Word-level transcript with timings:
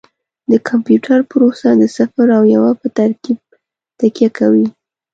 د 0.51 0.53
کمپیوټر 0.67 1.19
پروسه 1.31 1.69
د 1.81 1.83
صفر 1.97 2.27
او 2.37 2.43
یو 2.55 2.63
په 2.81 2.87
ترکیب 2.97 3.39
تکیه 3.99 4.29
کوي. 4.39 4.67